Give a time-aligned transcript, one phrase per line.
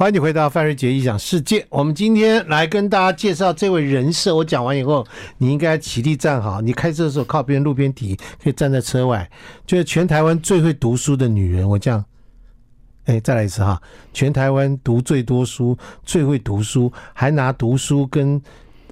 [0.00, 1.66] 欢迎你回到范瑞杰异想世界。
[1.70, 4.32] 我们今天来跟大家介绍这位人设。
[4.32, 5.04] 我讲完以后，
[5.38, 6.60] 你应该起立站好。
[6.60, 9.28] 你开车的时候靠边路边停，可以站在车外。
[9.66, 11.68] 就是全台湾最会读书的女人。
[11.68, 12.04] 我这样，
[13.06, 13.82] 哎，再来一次哈！
[14.14, 18.40] 全台湾读最多书、最会读书，还拿读书跟。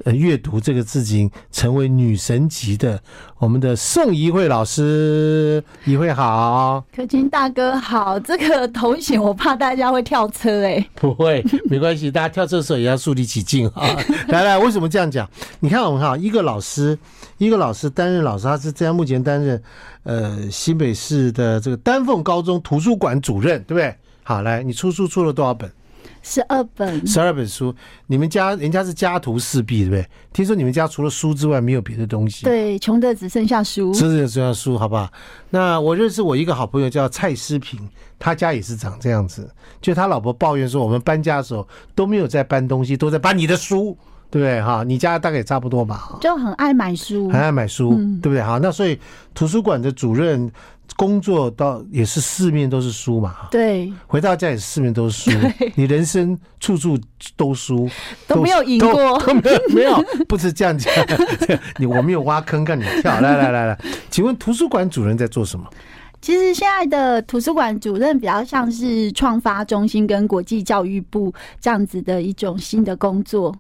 [0.05, 3.01] 呃，阅读这个事情成为女神级的，
[3.39, 13.89] 我们的宋怡慧老师，怡慧好，可卿大哥好，这个头衔我怕大家会跳车哎、欸，不会，没关系，大家跳车的时候也要树立起敬啊。
[14.29, 15.29] 来来，为什么这样讲？
[15.61, 16.97] 你看我们哈，一个老师，
[17.39, 19.63] 一个老师担任老师，他是这样目前担任
[20.03, 23.95] 呃新北市的这个丹凤高中图书馆主任，对不对？
[24.23, 25.71] 好，来，你出书出了多少本？
[26.29, 27.73] 十二本，十二本书。
[28.09, 30.09] 你们家人家是家徒四壁，对不对？
[30.33, 32.45] 听说你们家除了书之外没有别的东西。
[32.45, 35.09] 对，穷的只剩下书，只剩下书，好不好？
[35.51, 37.79] 那我认识我一个好朋友叫蔡思平，
[38.19, 39.49] 他家也是长这样子。
[39.81, 43.97] 就他老婆抱怨说，我们搬家的时候都没有在搬东西，都在搬你的书，
[44.29, 44.61] 对不对？
[44.61, 46.19] 哈，你家大概也差不多吧？
[46.21, 48.43] 就很爱买书，很爱买书，嗯、对不对？
[48.43, 48.99] 哈，那所以
[49.33, 50.51] 图书馆的主任。
[50.97, 55.39] 工作到也是四面都是书嘛，对，回到家也是四面都是书，
[55.75, 56.99] 你人生处处
[57.37, 57.89] 都输，
[58.27, 60.93] 都没有赢过， 都没有没有，不是这样讲，
[61.79, 63.79] 你我没有挖坑让你跳，来来来来，
[64.11, 65.67] 请问图书馆主任在做什么？
[66.23, 73.55] 其实现在的图书馆主任比较像是创发中心跟国际教育部这样子的一种新的工作。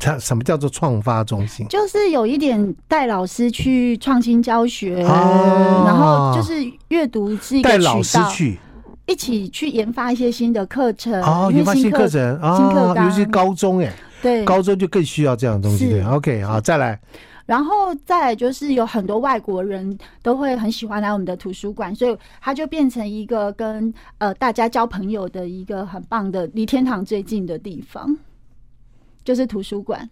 [0.00, 1.66] 它什么叫做创发中心？
[1.68, 6.54] 就是有一点带老师去创新教学，哦、然后就是
[6.88, 8.58] 阅读是带老师去
[9.06, 13.92] 一起去研发一些新的课程哦，研发新课程啊，新课程，尤其高中哎，
[14.22, 16.00] 对，高中就更需要这样的东西。
[16.02, 16.98] OK，好，再来，
[17.46, 28.16] 然后再来就是有很多外国人都会很喜欢来我们的图书馆，所以它就变成一个跟呃大家交朋友的一个很棒的离天堂最近的地方。
[29.24, 30.08] 就是图书馆，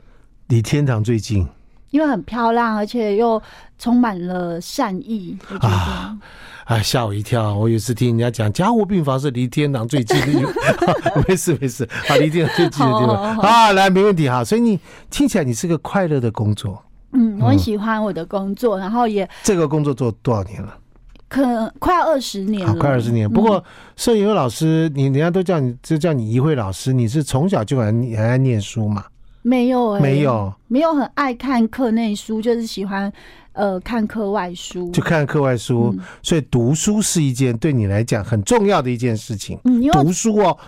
[0.49, 1.47] 离天堂最近，
[1.91, 3.41] 因为很漂亮，而且又
[3.79, 5.37] 充满了善意。
[5.61, 6.19] 啊
[6.67, 6.83] 哎！
[6.83, 7.55] 吓我一跳！
[7.55, 10.53] 我有一次听人家讲，加护病房是离天堂最近的，
[11.27, 14.45] 没事没事，啊，离天堂最近的地方啊，来，没问题哈。
[14.45, 20.77] 所以你听起来你是个快乐的工作，嗯，我很喜欢我的工作，然后也这个工作做多少年了？
[21.29, 23.29] 可能快二十年了，快二十年。
[23.31, 23.63] 不过，
[23.97, 26.93] 摄影老师，你人家都叫你，就叫你一慧老师。
[26.93, 29.05] 你是从小就很很爱念书嘛？
[29.43, 33.13] 没有、欸，没有，没有很爱看课内书，就是喜欢
[33.53, 35.95] 呃看课外书，就看课外书。
[35.97, 39.59] 嗯、所以读书是一件对你来讲很重要的一件事情。
[39.65, 40.59] 嗯，读书哦，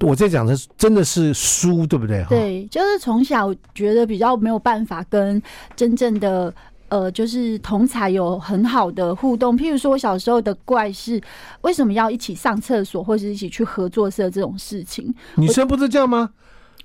[0.00, 2.24] 我在讲的真的是书，对不对？
[2.28, 5.40] 对，就是从小觉得比较没有办法跟
[5.76, 6.52] 真正的。
[6.94, 11.20] 呃，就是同才有很好的互动，譬如说我小时候的怪事，
[11.62, 15.12] 为什么要一起上厕所，或是一起去合作社这种事情？
[15.34, 16.30] 女生不是这样吗？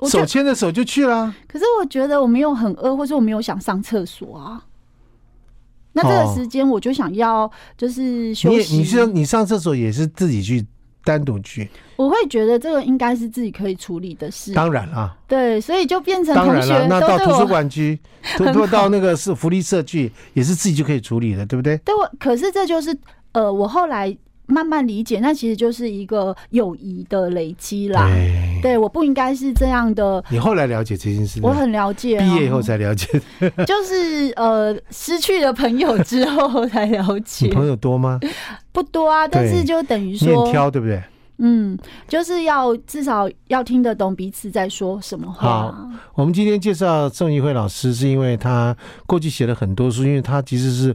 [0.07, 1.31] 手牵着手就去了。
[1.47, 4.65] 可是我觉得我没有很饿，或是我没有想上厕所啊。
[5.93, 8.73] 那这个时间我就想要就是休息。
[8.73, 10.65] 你你是你上厕所也是自己去？
[11.09, 14.53] 单独去，我会觉得这个应该是自己可以处理的事。
[14.53, 17.99] 当然啦，对，所以就变成同学当然了，那到图书馆去，
[18.53, 21.77] 到到那个是福利社去，也是自己就可以处理的，对不对？
[21.79, 22.95] 对，我可是这就是
[23.31, 24.15] 呃，我后来
[24.49, 28.09] 慢慢理解，那其实就是一个友谊的累积啦。
[28.09, 30.21] 对，对，我不应该是这样的。
[30.29, 33.07] 你后来了解这件事，我很了解，毕业以后才了解，
[33.65, 37.45] 就是呃，失去了朋友之后才了解。
[37.45, 38.19] 你朋友多吗？
[38.71, 41.01] 不多啊，但是就等于说，你挑对不对？
[41.41, 45.49] 嗯，就是要至少要听得懂彼此在说什么话。
[45.49, 50.93] 好，我们今天介绍郑怡慧老师，是因为他过去写了很多书，因为他其实是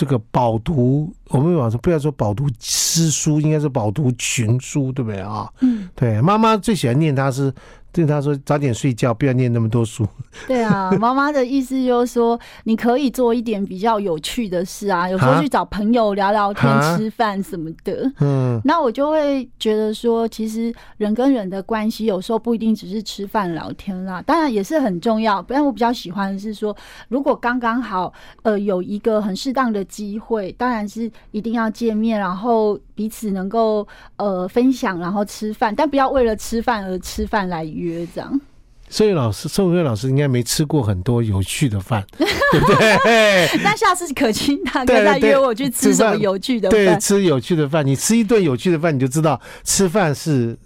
[0.00, 5.46] 这个饱读，我们往说不要说饱读诗书，应该是饱读群书，对不对啊？
[5.60, 7.52] 嗯，对，妈妈最喜欢念他是。
[7.92, 10.06] 对他说：“早点睡觉，不要念那么多书。”
[10.46, 18.12] 对啊， 妈妈的意思就是说，你可以做一点比较有趣的事啊，有时候去找朋友聊聊天、吃饭什么的。
[18.20, 25.42] 嗯，那我就会觉得说，其实人跟人的关系有时候不一定只是吃饭聊天啦，当然也是很重要。
[25.42, 26.76] 不然我比较喜欢的是说，
[27.08, 28.12] 如果刚刚好，
[28.42, 33.86] 呃，有一个很适当的机会，当然是一定要见面，然后彼此能够
[34.16, 37.64] 呃分享，然后吃饭，但不要为了吃饭而吃饭来。
[37.80, 38.40] 约这样，
[38.88, 43.58] 所以老师，宋怡慧老师应该没吃过很多有趣的饭， 对不对？
[43.62, 46.78] 那下次可卿大哥再约我去吃什么有趣的饭？
[46.84, 47.86] 对，吃有趣的饭。
[47.86, 50.56] 你吃一顿有趣的饭，你就知道吃饭是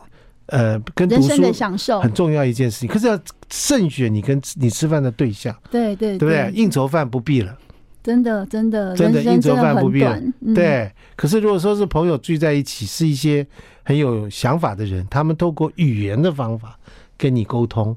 [0.47, 2.89] 呃跟读书人生的享受很重要一件事情。
[2.89, 3.19] 可是要
[3.51, 6.51] 慎选你跟你吃饭的对象，对对，对不对？
[6.55, 7.57] 应酬饭不必了。
[8.03, 10.15] 真的真的真的应酬饭不必了。
[10.41, 13.47] 嗯、对，可是如果说是朋友聚在一起，是一些
[13.83, 16.79] 很有想法的人，他们透过语言的方法
[17.17, 17.97] 跟你沟通，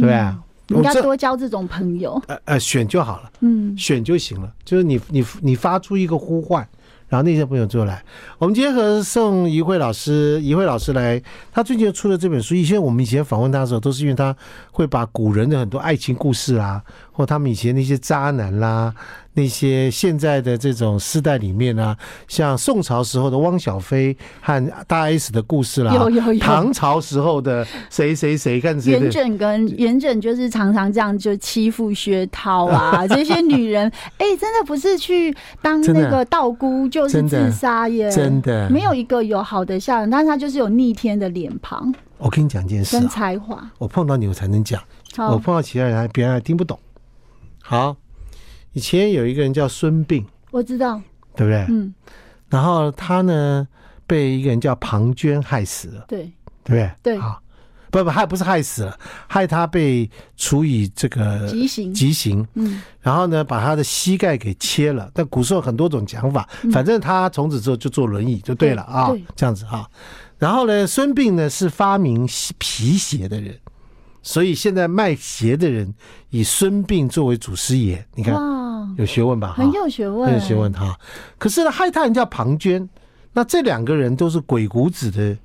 [0.00, 0.38] 对啊？
[0.68, 2.20] 你应该多交这种朋友。
[2.26, 4.52] 呃呃，选就好了，嗯，选就行了。
[4.64, 6.66] 就是你你你发出一个呼唤。
[7.06, 8.02] 然后那些朋友就来，
[8.38, 11.22] 我们今天和宋怡慧老师，怡慧老师来，
[11.52, 12.56] 他最近出了这本书。
[12.56, 14.34] 以前我们以前访问他的时候，都是因为他
[14.72, 16.82] 会把古人的很多爱情故事啦，
[17.14, 18.92] 或他们以前那些渣男啦。
[19.36, 21.96] 那些现在的这种时代里面啊，
[22.28, 26.38] 像宋朝时候的汪小菲和大 S 的故事啦，有有有。
[26.38, 28.92] 唐朝时候的谁谁谁看谁。
[28.92, 41.92] 元稹跟元稹就是常常这样就欺负薛涛啊， 这些女人，哎、欸，真的不是去当那个道姑就是自杀耶，真的没有一个有好的下人，但是他就是有逆天的脸庞。
[42.18, 44.80] 我跟你讲一件事、啊，跟才华，我碰到你我才能讲，
[45.16, 46.78] 我碰到其他人还别人还听不懂。
[47.64, 47.96] 好。
[48.72, 51.00] 以前有一个人叫孙膑，我知道，
[51.36, 51.64] 对不对？
[51.68, 51.94] 嗯，
[52.48, 53.68] 然后他呢
[54.04, 56.32] 被一个人叫庞涓害死了，对，对
[56.64, 56.90] 不对？
[57.00, 57.40] 对，好，
[57.92, 62.44] 不不，害不是害死了，害他被处以这个极刑，极刑。
[62.54, 65.08] 嗯，然后呢，把他的膝盖给切了。
[65.14, 69.88] 但古时候很多种讲法，反正他从此之后就坐轮椅就对了啊，这样子哈。
[70.36, 72.28] 然后呢，孙膑呢是发明
[72.58, 73.56] 皮鞋的人，
[74.24, 75.94] 所以现在卖鞋的人
[76.30, 78.34] 以孙膑作为祖师爷，你看。
[78.98, 79.54] 有学问吧？
[79.56, 80.94] 很有学问，很有学问哈。
[81.38, 82.86] 可是呢，害他人叫庞涓，
[83.32, 85.36] 那这两个人都是鬼谷子的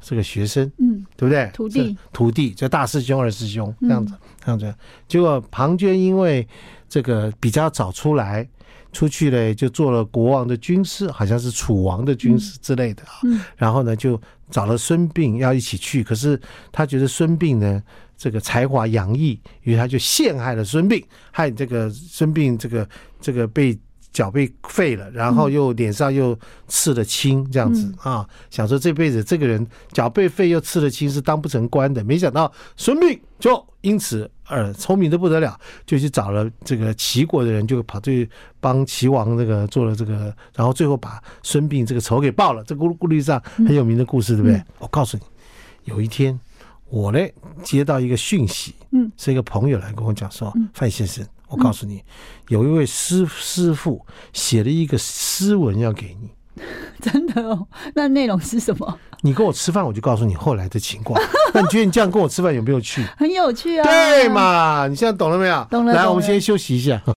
[0.00, 1.50] 这个学生，嗯，对不对？
[1.52, 4.72] 徒弟，徒弟，就大师兄、二师兄这样子，这样子。
[5.08, 6.46] 结果庞涓因为
[6.88, 8.48] 这个比较早出来，
[8.92, 13.20] 出去嘞就做了国王的军师，好像是楚王的军师之类的啊。
[13.56, 14.18] 然后呢，就
[14.48, 16.40] 找了孙膑要一起去，可是
[16.72, 17.82] 他觉得孙膑呢。
[18.16, 22.88] 这个才华洋溢，于是他就陷害了孙膑，害这个孙膑这个
[23.20, 23.78] 这个被
[24.12, 38.26] 脚被废了，然后又脸上又刺了青，这样子啊，想说这辈子这个人脚被废又刺了青是当不成官的，没想到孙膑就因此而聪明的不得了，就去找了这个齐国的人，就跑去
[38.58, 42.64] 帮齐王这个做了这个，然后最后把孙膑这个仇给报了。
[42.64, 44.62] 这个故事上很有名的故事，对不对？
[44.78, 45.22] 我告诉你，
[45.84, 46.40] 有一天。
[46.88, 47.18] 我呢，
[47.62, 52.04] 接到一个讯息，嗯，是一个朋友来跟我讲说，嗯、范先生，我告诉你，嗯、
[52.48, 56.30] 有一位师师傅写了一个诗文要给你，
[57.02, 57.66] 真的哦？
[57.94, 58.98] 那内容是什么？
[59.22, 61.20] 你跟我吃饭，我就告诉你后来的情况。
[61.52, 63.02] 那你觉得你这样跟我吃饭有没有趣？
[63.16, 64.86] 很有趣啊，对嘛？
[64.86, 65.66] 你现在懂了没有？
[65.70, 65.92] 懂了。
[65.92, 67.02] 来，我们先休息一下。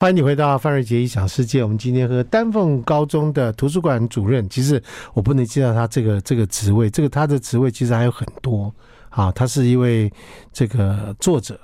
[0.00, 1.60] 欢迎你回到范瑞杰异想世界。
[1.60, 4.80] 我们今天和丹凤高中的图书馆主任，其实
[5.12, 8.72] 我不能介绍他这个这个职位，这个他的职位其实还有很多
[9.10, 9.32] 啊。
[9.32, 10.08] 他是一位
[10.52, 11.58] 这个作者，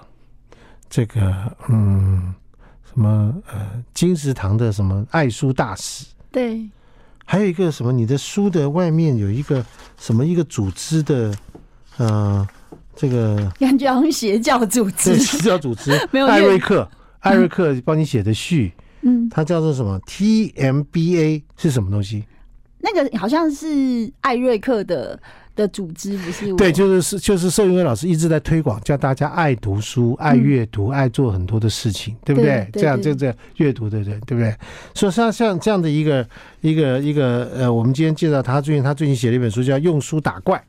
[0.91, 1.33] 这个
[1.69, 2.35] 嗯
[2.93, 6.69] 什么呃金石堂的什么爱书大使，对，
[7.25, 9.65] 还有一个什么你的书的外面有一个
[9.97, 11.33] 什么一个组织的，
[11.99, 12.49] 嗯、呃，
[12.97, 16.89] 这个感觉好像邪教组织，邪教组织 没有艾瑞克。
[17.25, 18.73] 艾瑞克帮你写的序，
[19.03, 22.25] 嗯，他叫做什么？TMBA 是什么东西？
[22.79, 25.19] 那个好像是艾瑞克的
[25.57, 26.53] 的组织，不是？
[26.55, 32.69] 对，就是是就是宋怡慧老师一直在推广，叫大家爱读书、爱阅读、爱做很多的事情，对不对？
[32.75, 34.55] 这样就这样阅读的人，对不对？
[34.93, 36.29] 所以像像这样的一个
[36.61, 40.63] 一个一个呃，我们今天介绍他最近他最近写了一本书，叫《用书打怪》，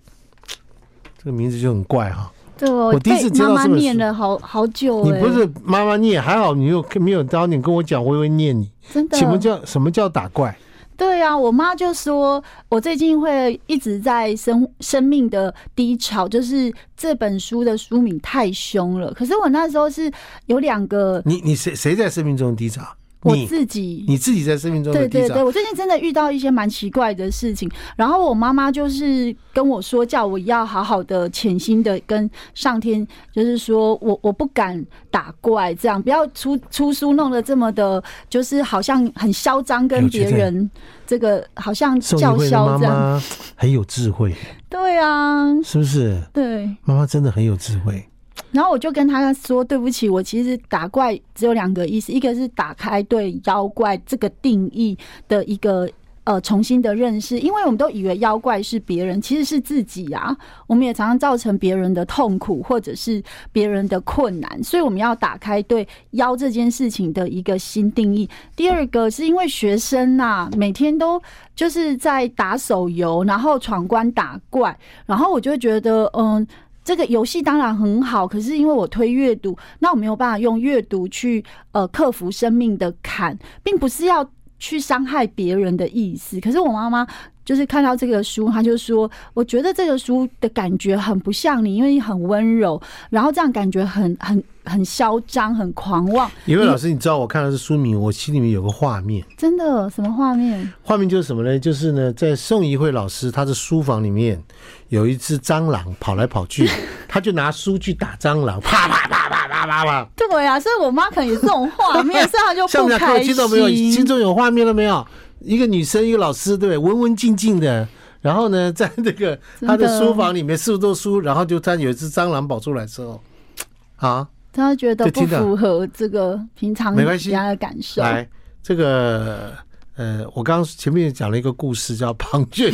[1.18, 2.32] 这个名字就很怪哈。
[2.58, 5.04] 对，我第一次妈妈念了好好久。
[5.04, 8.70] 你不是妈妈念，还好你又没有当你跟我讲，我也会念你。
[8.92, 9.18] 真的？
[9.18, 10.58] 什么叫什么叫打怪？
[10.98, 19.12] 对啊，我妈就说我最近会一直在生生命的低潮，就是这本书的书名太凶了。
[19.14, 20.10] 可是我那时候是
[20.46, 22.82] 有两个，你你谁谁在生命中低潮？
[23.26, 40.70] 我自己，你自己在生命中的对对对，我最近真的遇到一些蛮奇怪的事情，然后我妈妈就是跟我说，叫我要好好的潜心的跟上天，就是说我我不敢打怪，这样不要出出书弄得这么的，就是好像很嚣张，跟别人
[41.08, 43.22] 这个好像叫嚣这样，
[43.56, 44.36] 很有智慧，
[44.70, 46.22] 对啊，是不是？
[46.32, 48.08] 对，妈妈真的很有智慧。
[48.52, 55.90] 然后我就跟他说：“对不起，我其实打怪只有两个意思，一个是打开对妖怪这个定义的一个
[56.24, 60.36] 呃重新的认识，因为我们都以为妖怪是别人，其实是自己啊。
[60.68, 68.30] 我们也常常造成别人的痛苦或者是别人的困难，所以我们要打开对妖这件事情的一个新定义。
[68.56, 71.22] 第二个是因为学生呐，每天都
[71.56, 76.46] 就是在打手游，然后闯关打怪，然后我就觉得嗯。”
[76.86, 84.26] 这个游戏当然很好，可是因为我推阅读，那我没有办法用阅读去呃克服生命的坎，并不是要
[84.60, 86.40] 去伤害别人的意思。
[86.40, 87.06] 可是我妈妈。
[87.46, 100.74] 就是看到这个书，她就说：“我觉得这个书的感觉很不像你，因为你很温柔，然后这样感觉很很很嚣张、很狂妄。”因为老师，你知道我看到这书名，我心里面有个画面，真的什么画面？
[100.82, 101.60] 画面就是什么呢？
[101.60, 104.42] 就是呢，在宋怡慧老师她的书房里面
[104.90, 106.70] 有一只蟑螂跑来跑去，
[107.08, 110.08] 他就拿书去打蟑螂，啪啪啪啪啪啪啪。
[110.16, 113.28] 对呀、啊，所以我妈可能有这种画面，所以她就不开心。
[113.34, 113.68] 听到没有？
[113.70, 115.06] 心中有画面了没有？
[115.40, 117.88] 一个女生，一个老师，对，文文静静的。
[118.22, 123.22] 然后呢，在那个她的书房里面，四多书，然后就突然有一只蟑螂跑出来之后，
[123.98, 128.02] 啊，他觉得不符合这个平常人家的感受。
[128.02, 128.28] 来，
[128.64, 129.54] 这个
[129.96, 132.74] 呃，我刚刚前面讲了一个故事，叫庞涓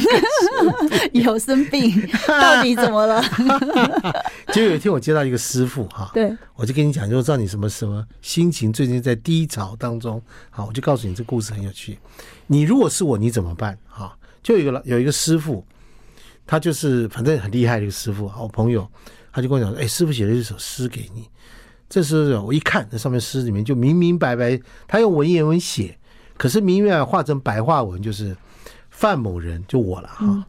[1.14, 1.92] 有生病，
[2.28, 3.24] 到底怎么了？
[4.52, 12.00] 就有一天我接到一个师傅哈，对，我就跟你讲，就知道你什么什么心情，最近在低潮当中，好，我就告诉你这故事很有趣。
[12.48, 13.78] 你如果是我，你怎么办？
[13.88, 15.64] 哈，就有一个有一个师傅，
[16.48, 18.88] 他就是反正很厉害的一个师傅，好朋友，
[19.32, 21.30] 他就跟我讲说：“哎，师傅写了一首诗给你。”
[21.88, 25.98] 这时候我一看，那上面诗里面就明明白白，他用文言文写，
[26.42, 28.36] 可是明明白白画成白话文，就是
[28.90, 30.44] 范某人，就我了哈。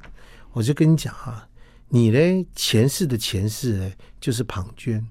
[0.52, 1.46] 我就跟你讲哈，
[1.88, 5.04] 你呢前世的前世呢就是庞涓，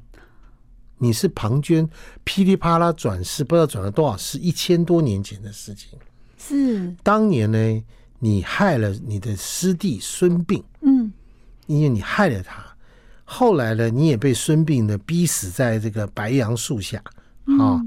[0.98, 1.88] 你是庞涓，
[2.24, 6.00] 噼里啪啦转世，不知道转了多少世，一千多年前的事情。
[6.36, 7.84] 是当年呢，
[8.18, 11.14] 你害了你的师弟孙膑，嗯，
[11.68, 12.66] 因为你害了他，
[13.24, 16.98] 后来呢，你也被孙膑呢逼死在这个白杨树下，
[17.60, 17.80] 啊，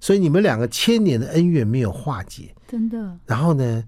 [0.00, 3.16] 所以你们两个千年的恩怨没有化解，真的。
[3.26, 3.84] 然后呢，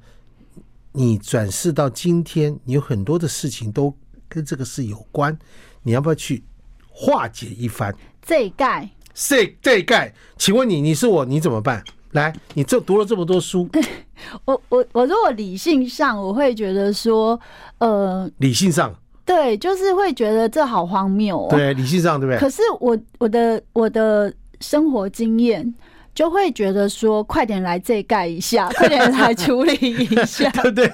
[0.93, 3.95] 你转世到今天，你有很多的事情都
[4.29, 5.39] 跟这个事有关，
[5.83, 6.43] 你要不要去
[6.91, 7.95] 化解一番？
[8.21, 11.83] 这一盖，这这一盖，请问你，你是我，你怎么办？
[12.13, 13.69] 来，你这读了这么多书，
[14.45, 17.39] 我我我如果理性上，我会觉得说，
[17.79, 18.93] 呃，理性上，
[19.25, 21.47] 对，就是会觉得这好荒谬哦。
[21.51, 22.41] 对，理性上对不对？
[22.41, 25.73] 可是我我的我的生活经验。
[26.21, 30.87] 就会觉得说，快点来这盖一下， 快点来处理一下， 对不对？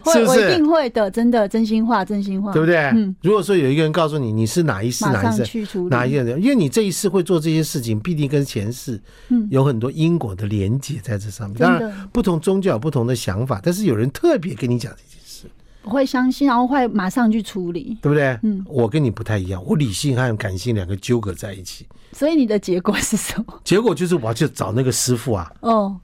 [0.00, 2.76] 会，我一定会的，真的，真心话，真心话，对不对？
[2.92, 3.16] 嗯。
[3.22, 9.00] 如果说有一个人告诉你，你是哪一世，哪一世去处理哪一个人，因为你这一世会做这些事情，必定跟前世
[9.48, 11.58] 有很多因果的连结在这上面。
[11.58, 15.46] 当然，不同宗教有不同的想法，但是有人特别跟你讲这件事，
[15.84, 18.38] 我会相信，然后会马上去处理，对不对？
[18.42, 18.62] 嗯。
[18.68, 21.86] 我跟你不太一样，我理性和感性两个纠葛在一起。
[22.16, 23.60] 所以你的结果是什么？
[23.64, 25.96] 结果就是我要去找那个师傅啊，哦，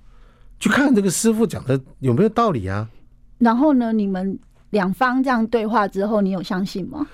[0.58, 2.88] 去看看这个师傅讲的有没有道理啊。
[3.38, 4.38] 然后呢，你们
[4.70, 7.06] 两方这样对话之后，你有相信吗？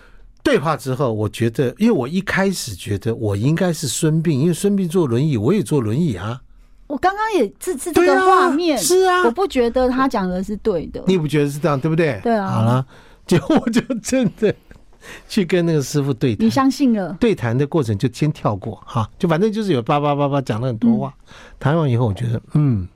[0.43, 6.41] 对话之后，我觉得，因为我一开始觉得我应该是孙膑，因为孙膑坐轮椅，我也坐轮椅啊。
[6.87, 11.03] 我刚刚也是是这个画面，是啊，我不觉得他讲的是对的。
[11.07, 12.21] 你不觉得是这样，对不对？
[12.23, 12.49] 对啊。
[12.49, 12.87] 好了，
[13.27, 14.55] 结果我就真的。
[15.29, 17.17] 去跟那个师傅对谈，你相信了？
[17.21, 21.15] 对谈的过程就先跳过哈，就反正就是有叭叭叭叭讲了很多话。
[21.59, 22.87] 谈完以后，我觉得嗯，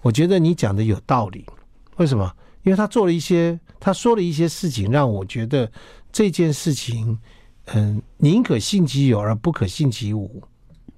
[0.00, 1.44] 我觉得你讲的有道理。
[1.96, 2.32] 为什么？
[2.62, 5.70] 因为他做了一些，他说了一些事情，让我觉得
[6.12, 7.18] 这件事情，
[7.74, 10.42] 嗯，宁可信其有而不可信其无。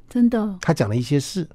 [0.09, 1.49] 真的，他讲了一些事。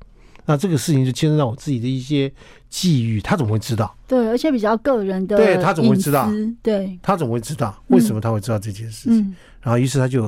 [0.50, 2.32] 那这个事情就牵涉到我自己的一些
[2.70, 3.96] 际遇，他怎么会知道？
[4.08, 6.28] 对，而且比较个人的，对，他怎么会知道？
[6.64, 7.80] 对，他怎么会知道？
[7.90, 9.20] 为什么他会知道这件事情？
[9.20, 10.22] 嗯、然后，于是他就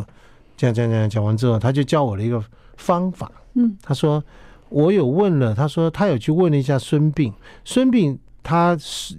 [0.56, 2.40] 这样这样这样讲完之后，他就教我了一个
[2.78, 3.32] 方法。
[3.56, 4.24] 嗯，他说
[4.70, 7.34] 我有问了，他说他有去问了一下孙膑，
[7.66, 9.18] 孙膑他是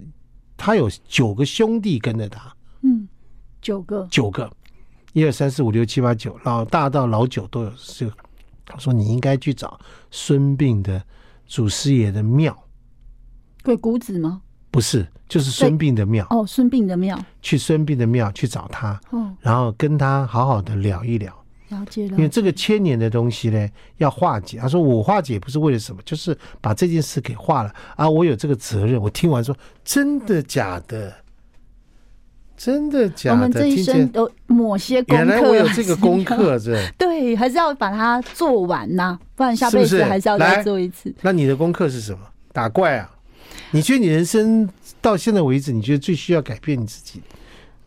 [0.55, 3.05] 他有九个兄弟跟着他，嗯，
[3.61, 4.49] 九个，九个，
[5.11, 8.13] 一二三四五六七八九，老大到老九都有这个。
[8.65, 9.79] 他说：“你应该去找
[10.09, 11.03] 孙膑的
[11.45, 12.57] 祖师爷的庙，
[13.63, 14.41] 鬼谷子吗？
[14.71, 16.25] 不是，就是孙膑的庙。
[16.29, 21.31] 哦，孙膑的庙，去孙膑的庙去找他，哦，然后跟他好好的聊一聊。
[21.69, 23.67] 了解了，因为这个千年的东西呢，
[23.97, 24.57] 要化解。
[24.57, 28.09] 他说我化解不是为了什么，就是把这件事给化了啊！
[28.09, 29.01] 我有这个责任。
[29.01, 31.13] 我听完说，真的假的？”
[32.63, 33.35] 真的假的？
[33.35, 36.79] 我们这一生有某些功课，原来我有这个功课，这？
[36.97, 41.09] 对，还是要把它做完呐、啊，不然下辈子还是要再做一次。
[41.09, 42.19] 是是，那你的功课是什么？
[42.53, 43.11] 打怪啊！
[43.71, 44.69] 你觉得你人生
[45.01, 47.21] 到现在为止，你觉得最需要改变你自己？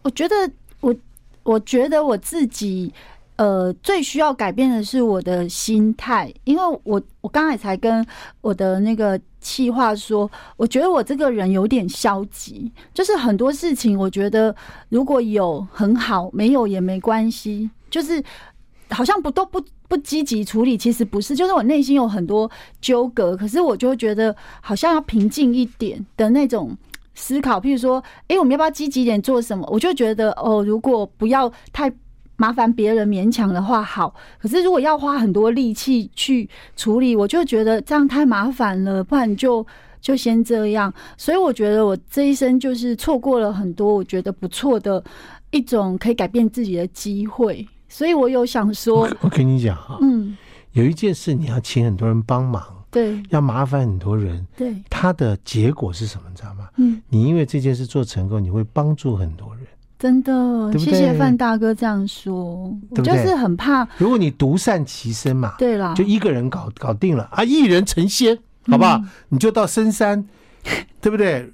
[0.03, 0.35] 我觉得
[0.81, 0.95] 我，
[1.43, 2.93] 我觉得我自己
[3.37, 8.05] 呃，最需要改变的是我的心态，因为我我刚才才跟
[8.41, 14.57] 我的那个气话说，我觉得我这个人有点消极，就是很多事情我觉得
[14.89, 18.25] 如果有很好，没有也没关系，就是
[18.89, 22.51] 好像不都不不积极处理，其实不是，就是我内心有很多
[22.81, 26.75] 纠葛，可是我就觉得好像要平静一点的那种
[27.15, 29.69] 思考，譬如说，哎，我们要不要积极点做什么？
[29.71, 31.93] 我就觉得哦，如果不要太。
[32.37, 39.67] 麻烦别人勉强的话好，可是如果要花很多力气去处理，我就觉得这样太麻烦了，不然就
[40.01, 40.93] 就先这样。
[41.17, 45.03] 所以我觉得我这一生就是错过了很多我觉得不错的
[45.51, 47.67] 一种可以改变自己的机会。
[47.89, 50.37] 所以我有想说，我，跟你讲哈，嗯，
[50.73, 56.25] 有一件事你要请很多人帮忙，对，要麻烦很多人，对，他的结果是什么？
[56.29, 56.69] 你知道吗？
[56.77, 59.66] 嗯，你因为这件事做成功，你会帮助很多人。
[60.07, 63.85] 真的，谢谢范大哥这样说，我就是很怕。
[63.99, 68.99] 如果你独善其身嘛，对啦，就一个人搞搞定了啊，一人成仙，好不好？
[68.99, 70.25] 嗯、你就到深山，
[71.03, 71.53] 对不对？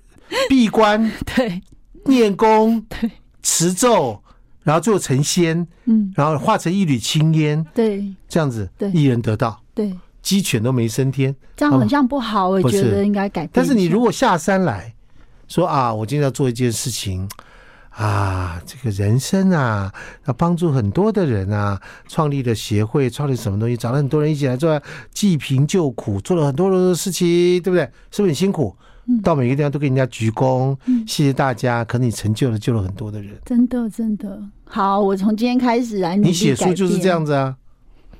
[0.51, 1.63] 闭关，对，
[2.05, 3.11] 念功，对，
[3.43, 4.21] 持咒，
[4.65, 13.51] 然后最后成仙，嗯，然后化成一缕青烟，对，这样子，对，一人得道，对，鸡犬都没升天，这样很像不好，我觉得应该改变。
[13.55, 14.93] 但是你如果下山来
[15.49, 17.27] 说啊，我今天要做一件事情。
[17.95, 19.93] 啊，这个人生啊，
[20.27, 24.81] 要帮助很多的人啊，创立了协会，创立什么东西，找了很多人一起来做，
[25.13, 27.27] 济贫救苦，做了很多的事情，
[27.61, 27.83] 对不对？
[28.11, 28.75] 是不是很辛苦？
[29.07, 31.85] 嗯，到每个地方都给人家鞠躬，嗯，谢谢大家。
[31.85, 34.41] 可能你成就了，救了很多的人，真的，真的。
[34.65, 37.57] 好，我从今天开始来，你写书就是这样子啊。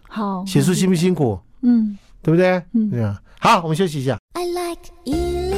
[0.09, 1.39] 好，写书辛不辛苦？
[1.63, 2.63] 嗯，对不对？
[2.73, 3.19] 嗯，对啊。
[3.39, 4.19] 好，我们休息一下。
[4.35, 5.52] I like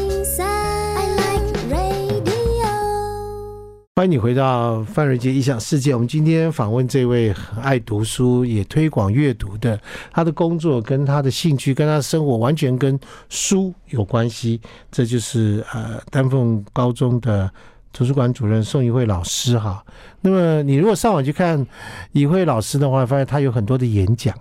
[3.97, 5.95] 欢迎你回到范瑞杰异想世界。
[5.95, 12.99] 我们今天访问这位很爱读书、也推广阅读的，他的工作跟他的兴趣、跟他的生活完全跟
[13.29, 14.61] 书有关系。
[14.91, 17.49] 这就是呃丹凤高中的
[17.93, 19.81] 图书馆主任宋怡慧老师哈。
[20.23, 21.65] 那么你如果上网去看
[22.11, 24.37] 怡慧老师的话，发现他有很多的演讲，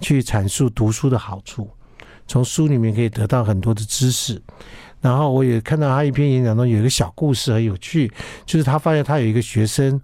[0.00, 1.68] 去阐述读书的好处，
[2.26, 4.40] 从书里面可以得到很多的知识。
[5.02, 8.10] 然后我也看到他一篇演讲中有一个小故事很有趣，
[8.46, 10.00] 就是他发现他有一个学生，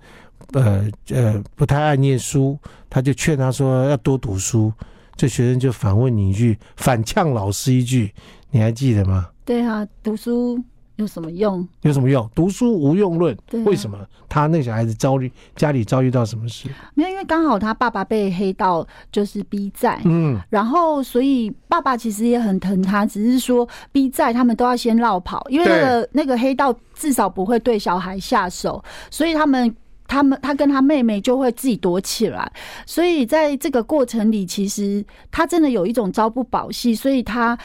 [0.52, 2.58] 呃呃不太爱念书，
[2.90, 4.70] 他就劝他说要多读书，
[5.16, 8.12] 这学生就反问你一句，反呛老师一句，
[8.50, 9.28] 你还记得吗？
[9.44, 10.62] 对啊，读书。
[10.98, 11.66] 有什么用？
[11.82, 12.28] 有什么用？
[12.34, 13.36] 读书无用论。
[13.64, 13.96] 为什么？
[14.28, 16.68] 他那小孩子遭遇家里遭遇到什么事？
[16.94, 29.72] 没有，因为刚好他爸爸被黑道就是逼债，嗯，然后所以爸爸其实也很疼他，只是说逼债他们都要先绕跑，因为那个那个黑道至少不会对小孩下手，所以他们
[30.08, 32.52] 他们他跟他妹妹就会自己躲起来，
[32.84, 37.56] 所以在这个过程里，其实他真的有一种朝不保夕，所以他。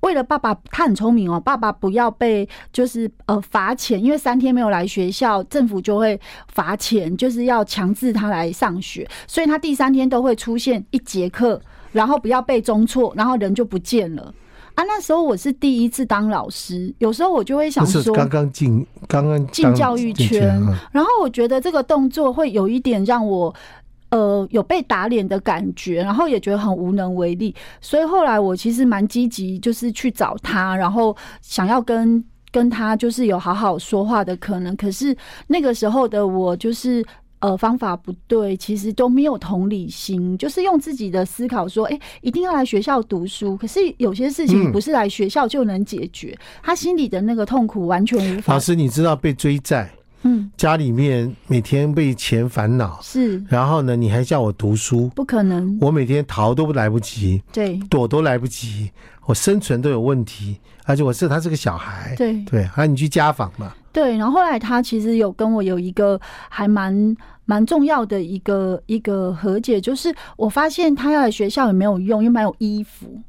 [0.00, 1.40] 为了爸爸，他很聪明哦。
[1.40, 6.20] 爸爸不要被就是呃罚钱，因为三天没有来学校，政府就会
[6.52, 9.08] 罚钱，就是要强制他来上学。
[9.26, 11.60] 所以他第三天都会出现一节课，
[11.92, 14.32] 然后不要被中错，然后人就不见了
[14.74, 14.84] 啊。
[14.84, 23.52] 那时候我是第一次当老师，有时候我就会想说，刚刚进刚刚进教育圈，然后我觉得这个动作会有一点让我。
[24.10, 34.74] 呃，有被打脸的感觉，然后也觉得很无能为力，所以后来我其实蛮积极，就是去找他，然后想要跟跟他就是有好好说话的可能。
[34.76, 35.14] 可是
[35.48, 37.04] 那个时候的我，就是
[37.40, 43.56] 呃方法不对，其实都没有同理心，就是用自己的思考说，哎，一定要来学校读书。
[43.56, 48.54] 可是有些事情不是来学校就能解决，嗯、他心里的那个痛苦完全无法。
[48.54, 49.90] 老师，你知道被追债？
[50.26, 58.90] 嗯，家里面每天被钱烦恼是，然后呢，你还叫我读书，不可能，我每天逃都来不及，对，躲都来不及，
[59.26, 62.42] 我生存都有问题，而且我是他是个小孩，对。
[62.44, 73.20] 对，啊，你去家访嘛，对，然后后来他其实有跟我有一个还蛮蛮重要的一个一个和解，就是我发现他要来学校也没有用，因为没有衣服，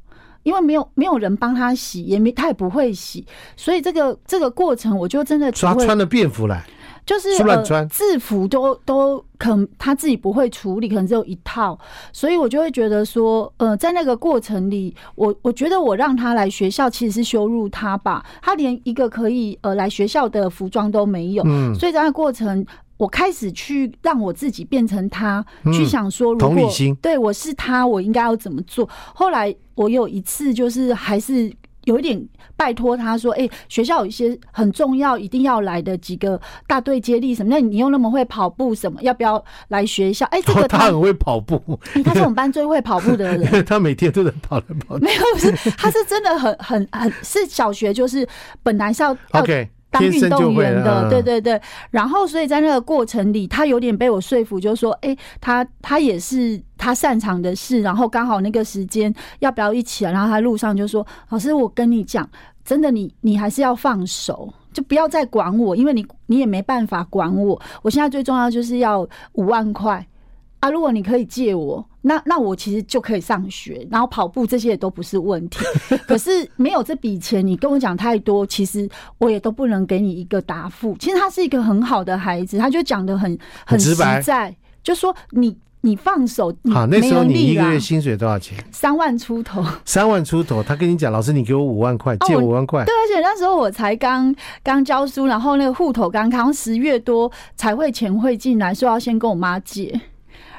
[0.42, 3.24] 因为没有没有人帮他洗，也没他也不会洗，
[3.56, 6.64] 所以这个这个过程我就真的他穿了便服来。
[7.08, 11.78] 就是呃，制服都都可能他自己不会处理，可能只有一套，
[12.12, 22.62] 所以我就会觉得说，呃，在那个过程里，我我觉得我让他来学校其实是羞辱他吧，他连一个可以呃来学校的服装都没有，嗯，所以在那个过程，
[22.98, 25.42] 我开始去让我自己变成他，
[25.72, 28.86] 去想说，如果对我是他，我应该要怎么做？
[29.14, 31.50] 后来我有一次就是还是。
[31.88, 32.22] 有一点
[32.54, 37.48] 拜托他说：“哎、欸，学校有一些很重要、一定要来的几个大队接力什么？
[37.48, 41.58] 那你又那么会跑步，什么要不要来学校？”哎、欸，这个他，他很会跑步，
[42.04, 43.64] 他是我们班最会跑步的人。
[43.64, 45.04] 他每天都在跑来跑去。
[45.04, 48.28] 没有，不是，他是真的很很很是小学就是
[48.62, 49.70] 本来是要 OK。
[49.90, 51.58] 当运动员的，对对对，
[51.90, 60.12] 然后所以在那个过程里，他有点被我说服，就是说，哎，他他也是他擅长的事，然后刚好那个时间要不要一起啊？
[60.12, 62.26] 然后他路上就说：“老师，我跟你讲，
[62.64, 67.60] 真的，你你还是要放手，就不要再管我，因为你你也没办法管我。
[67.82, 70.06] 我现在最重要就是要五万块
[70.60, 70.70] 啊！
[70.70, 75.58] 如果你可以借我。”那 那我其实就可以上学，然后跑步这些也都不是问题。
[76.06, 78.88] 可是没有这笔钱，你跟我讲太多，其实
[79.18, 80.96] 我也都不能给你一个答复。
[80.98, 83.36] 其实他是一个很好的孩子，他就讲的很
[83.66, 85.54] 很实在，就说你
[85.88, 86.54] 你放手。
[86.70, 88.62] 好，那时候你一个月薪水多少钱？
[88.70, 89.64] 三万出头。
[89.86, 92.84] 三万出头，他跟你讲，老师你给我五万块，借五万块。
[92.84, 99.98] 对，而且那时候我才刚刚教书，然后那个户头刚刚十月多才会钱会进来，说要先跟我妈借。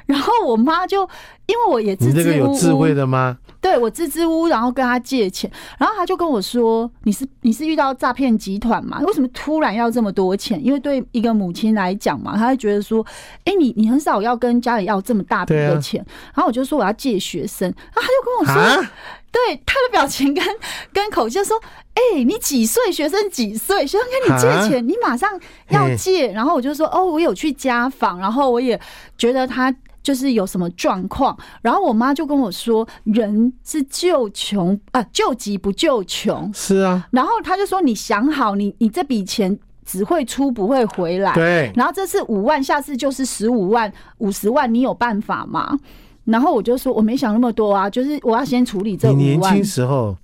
[0.08, 1.02] 然后我妈就
[1.46, 3.38] 因为我也支支吾吾，你这个有智慧的吗？
[3.62, 9.00] 对，我支支吾吾，然后跟他借钱，然后他就跟我说：“你是你是遇到诈骗集团嘛？
[9.02, 10.64] 为什么突然要这么多钱？
[10.64, 13.06] 因为对一个母亲来讲嘛，他会觉得说：
[13.44, 16.02] 哎，你你很少要跟家里要这么大笔的钱。
[16.02, 18.92] 啊、然后我就说我要借学生，然后他就跟我说：啊、
[19.30, 20.44] 对他的表情跟
[20.94, 21.60] 跟口气就说：
[21.96, 22.90] 哎，你几岁？
[22.90, 23.86] 学生几岁？
[23.86, 25.30] 学生跟你借钱，啊、你马上
[25.70, 26.32] 要借。
[26.32, 28.80] 然后我就说：哦，我有去家访，然后我也
[29.18, 29.76] 觉得他。”
[30.10, 41.72] 就是有什么状况，然后我妈就跟我说：“人是救穷啊，救急不救穷。”是啊，然后她就说：“你想好，你你这笔钱只会出不会回来。”对。
[41.76, 45.78] 然后这次五万，下次就是十五万、五十万，你有办法吗？
[46.26, 50.18] 然后我就说：“我没想那么多啊，就是我要先处理这五万。”你年轻时候。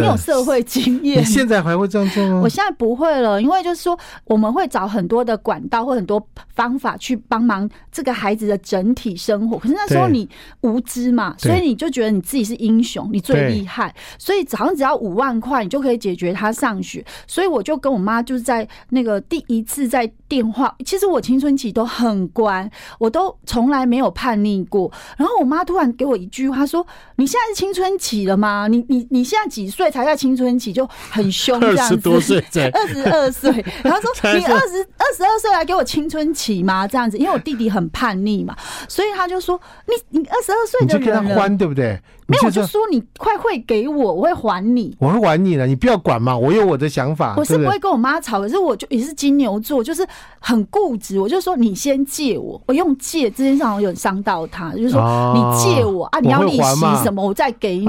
[0.00, 2.40] 没有社会经验，你现在还会这样做吗？
[2.42, 9.58] 我现在不会了，因为就是说我们会找很多的管道或很多方法去帮忙这个孩子的整体生活。
[9.58, 10.28] 可是那时候你
[10.62, 17.04] 无知嘛，所以你就觉得你自己是英雄，你最厉害，所以好像只要五万块，你就可以解决他上学。
[17.26, 24.90] 所以我就跟我妈就是在那个第一次在电话，其实我青春期都很乖，我都从来没有叛逆过。
[25.16, 26.84] 然后我妈突然给我一句话说
[27.16, 28.66] ：“你现在是青春期了吗？
[28.68, 31.82] 你你你现在几岁？”才在青春期就很凶，这样子。
[31.82, 32.38] 二十多岁，
[32.72, 36.86] 二十二岁，然后说 你二十二十二岁来给我青春期吗？
[36.86, 38.56] 这样子，因为我弟弟很叛逆嘛，
[38.88, 41.98] 所以他就说你你二十二岁的人，你就跟他欢，对不对？
[42.26, 44.96] 没有，我就说你快会给我，我会还你。
[44.98, 47.34] 我会还你的，你不要管嘛，我有我的想法。
[47.36, 50.06] 我是不会跟我妈吵，可是我就也是金牛座，就是
[50.38, 51.20] 很固执。
[51.20, 55.00] 我就说你先借我，我用借这件事好像有伤到他，就是说
[55.34, 57.86] 你借我啊，你要利息什么，我再给你。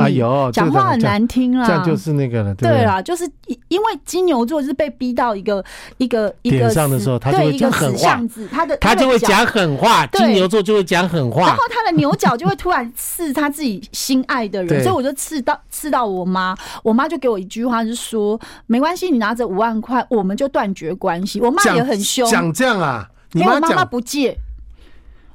[0.52, 2.54] 讲话很难听啦，这样就是那个了。
[2.56, 3.30] 对啦，就是
[3.68, 5.64] 因为金牛座是被逼到一个
[5.98, 8.22] 一个一个上的时候，他就会讲狠话。
[8.52, 21.40] 他的他就会讲狠话，金牛座就会讲狠话，然后他的牛角就会突然刺他自己心爱的人，所以我就刺到刺到我妈，我妈就给我一句话，就是说没关系，你拿着五万块，我们就断绝关系。
[21.40, 23.10] 我妈也很凶，讲这样啊？
[23.34, 24.38] 因为我妈妈不借，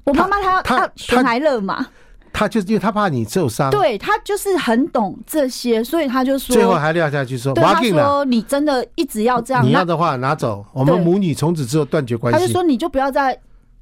[0.05, 1.87] 我妈妈她她她来乐嘛，
[2.33, 12.39] 她就是因为她怕你受伤，对她就是很懂这些，所以她就说，最后还撂下去说，她说你真的一直要这样，你要的话拿走，我们母女从此之后断绝关系。
[12.39, 13.39] 她就说你就不要再。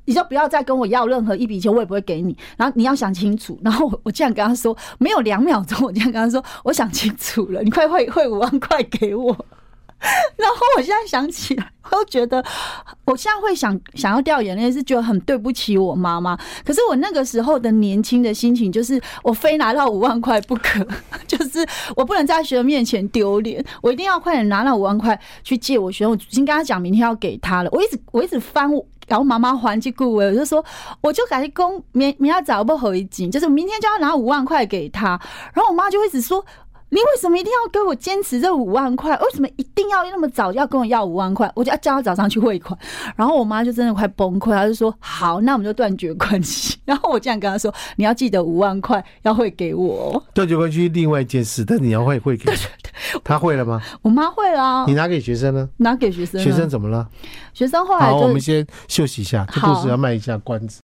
[0.09, 2.35] 你就不要再跟我要任何一笔钱，我也不会给你。
[2.57, 3.61] 然后你要想清楚。
[3.63, 9.37] 然后我我这样跟他说，没有两秒钟，我这样跟他说，我想清楚了，你快汇汇五万块给我。
[10.37, 12.43] 然后我现在想起来，我又觉得，
[13.05, 16.35] 我现在会想想要掉眼泪，是觉得很对不起我妈妈。
[16.65, 20.87] 可是我那个时候的年轻的心情，就是我非拿到五万块不可，
[21.29, 26.13] 就是我不能在学生面前丢脸，我一定要快点拿那五万块去借我学生。
[26.13, 27.69] 我已经跟他讲，明天要给他了。
[27.73, 28.71] 我一直我一直翻。
[29.09, 30.65] 然后妈妈还这句，我就说，
[31.01, 35.21] 我就赶紧公明明天早不回京，就是明天就要拿五万块给他。
[35.53, 36.45] 然后我妈就一直说。
[36.91, 39.15] 你为什么一定要跟我坚持这五万块？
[39.19, 41.51] 为什么一定要那么早要跟我要五万块？
[41.55, 42.79] 我就要叫他早上去汇款。
[43.15, 46.79] 然后我妈就真的快崩溃，她就说：“好，那我们就断绝关系。
[46.87, 53.83] ”然后我这样跟她说：“你要记得五万块要汇给我。”断绝关系另外一件事，但你要汇汇给他，他会了吗？
[54.01, 54.87] 我妈会了。
[54.87, 55.69] 你拿给学生呢？
[55.77, 56.41] 拿给学生。
[56.41, 57.07] 学生怎么了？
[57.53, 60.81] 学生后来就好，我们先休息一下，这故事要卖一下关子。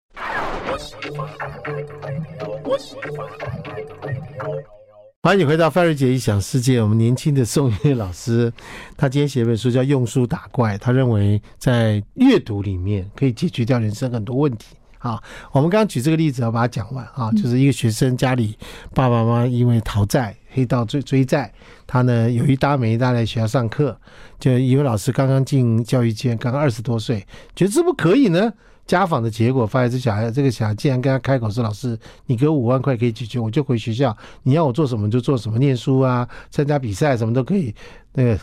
[5.20, 6.81] 欢迎你回到范瑞杰异想世界。
[6.81, 8.52] 我们年轻的宋音乐老师，
[8.96, 14.76] 他今天写一本书叫《用书打怪》，他认为在阅读里面可以解决掉人生很多问题。
[14.98, 18.57] 啊，我们刚刚举这个例子，要把它讲完啊，就是一个学生家里
[18.94, 21.52] 爸爸妈妈因为讨债黑道追追债，
[21.85, 24.00] 他呢有一搭没一搭来学校上课，
[24.38, 27.26] 就一位老师刚刚进教育界，刚刚二十多岁，
[27.57, 28.52] 觉得这不可以呢。
[28.88, 37.72] 家访的结果发现，这小孩这个小孩竟然跟他开口说：“老师，你给我五万块可以解决，我就回学校，你要我做什么就做什么，念书啊，参加比赛什么都可以。”
[38.14, 38.38] 那个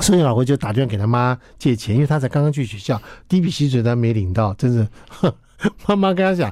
[0.00, 4.88] 生意老回就打电话给他妈借钱，因为他才刚刚去学校，第一笔薪水他没领到，真是。
[5.86, 6.50] 妈妈跟他讲，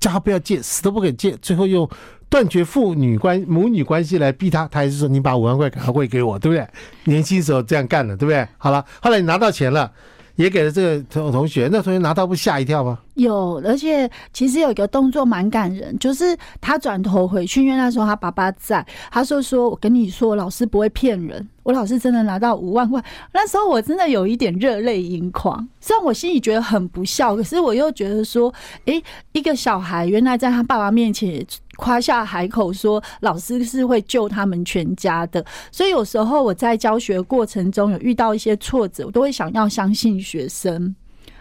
[0.00, 1.86] 叫他不要借，死都不肯借，最后用
[2.30, 6.66] 断绝父女关母女关系来逼他，他还是说：“你把五万块赶快汇给我，对不对？”
[7.04, 8.48] 年轻时候这样干的，对不对？
[8.56, 9.92] 好了，后来你拿到钱了。
[10.36, 12.98] 也给了这个同同学，那同学拿到不吓一跳吗？
[13.22, 23.02] 有，而且其实有一个动作蛮感人，就是他转头回去，因为那时候他爸爸在，他说：“说我跟你说，老师不会骗人，我老师真的拿到五万块。”
[23.32, 28.52] 那时候我真的有一点热泪盈眶，虽然我心里觉得很不孝，可是我又觉得说
[28.86, 29.02] ：“诶，
[29.32, 31.44] 一个小孩原来在他爸爸面前。”
[31.76, 40.94] 夸下海口说老师是会救他们全家的，所以有时候我在教学过程中有遇到一些挫折，我都会想要相信学生。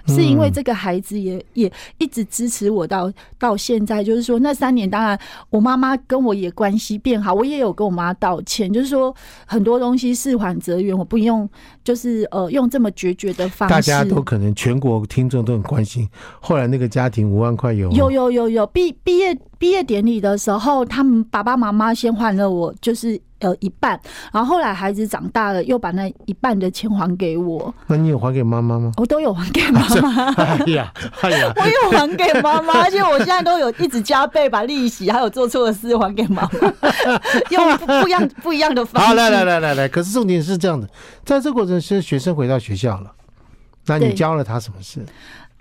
[0.09, 5.17] 是因为这个孩子也也一直支持我到到现在，就是说那三年，当然
[5.49, 11.49] 我妈妈跟我也关系变好，我也有跟我妈道歉，就是说很多东西事缓则圆，我不用
[11.83, 13.73] 就是呃用这么决绝的方式。
[13.73, 16.07] 大家都可能全国听众都很关心，
[16.39, 23.19] 后来那个家庭五万块有有有有有毕毕业毕业典礼的时候，他们爸爸妈妈先还了我，就是。
[23.39, 23.99] 呃，一半，
[24.31, 27.73] 然后后来孩子长大了，又把那一半的钱还给我。
[27.87, 28.91] 那你有还给妈妈吗？
[28.97, 30.33] 我都有还给妈妈。
[30.43, 39.07] 哎呀，哎呀， 我有还给妈妈， 而且我现在都有一直加倍把利息，还有做错的事还给妈妈，用不一样不一样的方式。
[39.07, 40.87] 好，来来来来来，可是重点是这样的，
[41.23, 43.11] 在这过程是学生回到学校了，
[43.85, 45.05] 那你教了他什么事？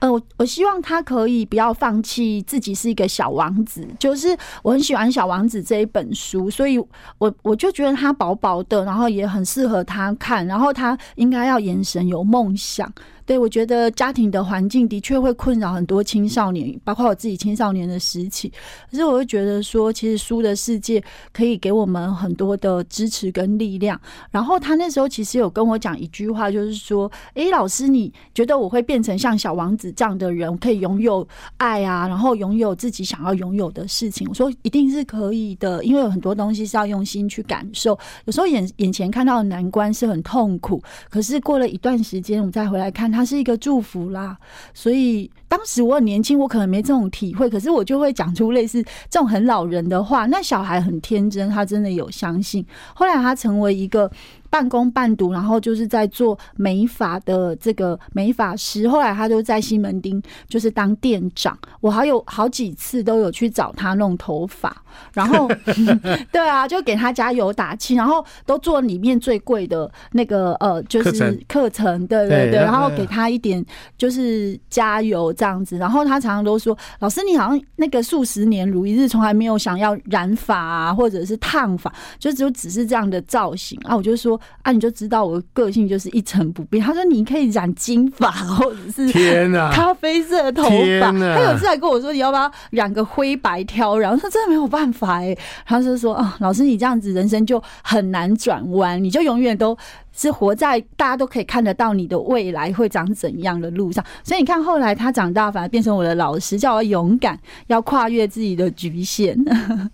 [0.00, 6.78] 呃，我希望他可以不要放弃自己是一个小王子，就是我很喜欢《小王子》这一本书，所以
[7.18, 12.92] 我我就觉得它薄薄的，然后也很适合他看，然后他应该要眼神有梦想。
[13.28, 18.50] 对，我觉得家庭的环境的确会困扰很多青少年，包括我自己青少年的时期。
[18.90, 24.00] 可是，我会觉得说，其实书的世界可以给我们很多的支持跟力量。
[24.30, 37.90] 然后，他那时候其实有跟我讲一句话，就是说：“诶，老师，你觉得我会变成像小王子这样的人，可以拥有爱啊，然后拥有自己想要拥有的事情？”我说：“一定是可以的，因为有很多东西是要用心去感受。
[38.24, 44.38] 有时候眼眼前看到的难关是很痛苦，可是过了一段时间，我再回来看他。”它是一个祝福啦，
[44.72, 50.26] 所以当时我很年轻，我可能没这种体会，可是我就会讲出类似这种很老人的话。
[50.26, 52.64] 那小孩很天真，他真的有相信。
[52.94, 54.10] 后来他成为一个。
[54.50, 58.88] 半工半读，然后就是在做美发的这个美发师。
[58.88, 61.54] 后来他就在西门町，就是当店长。
[61.82, 64.74] 我还有好几次都有去找他弄头发，
[65.12, 65.46] 然后
[66.32, 73.62] 对啊，就给他加油打气，然后都做里面最贵的那个呃，就是课程，对对对，然后给他一点
[73.98, 75.78] 就是加油这样子。
[75.78, 84.38] 然后他常常都说：“老师，你好像那个数十年如一日，从来没有想要染发啊，或者是烫发，就只有只是这样的造型啊。”我就说。
[84.62, 86.84] 啊，你就知道我的个性就是一成不变。
[86.84, 90.64] 他说你可以染金发，或者是天呐，咖啡色的头
[91.00, 91.12] 发。
[91.12, 94.18] 他有次还跟我说，你要不要染个灰白挑染？
[94.18, 95.34] 他真的没有办法哎。
[95.64, 99.76] 他就说啊，老师你这样子人生就很难转弯，你就永远都
[100.12, 104.04] 是活在大家都可以看得到你的未来会长怎样的路上。
[104.24, 109.36] 所以你看后来他长大反而变成我的老师，叫我勇敢，要跨越自己的局限。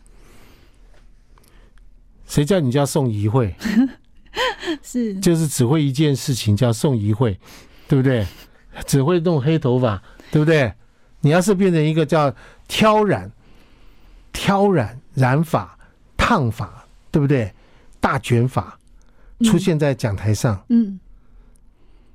[2.26, 3.54] 谁叫你叫宋怡慧？
[4.82, 7.38] 是，就是只会一件事情，叫宋怡慧，
[7.86, 8.26] 对不对？
[8.86, 10.72] 只会弄黑头发，对不对？
[11.20, 12.34] 你要是变成一个叫
[12.66, 13.30] 挑染、
[14.32, 15.78] 挑染染发、
[16.16, 17.52] 烫发，对不对？
[18.00, 18.78] 大卷发
[19.42, 21.00] 出现在讲台上，嗯，嗯，